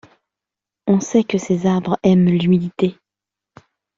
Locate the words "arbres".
1.67-1.99